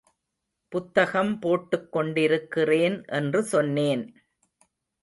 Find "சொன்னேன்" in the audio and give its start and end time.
3.43-4.03